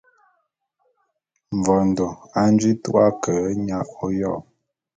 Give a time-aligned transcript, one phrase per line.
[1.57, 2.07] Mvondô
[2.39, 3.33] a nji tu’a ke
[3.65, 4.33] nya oyô.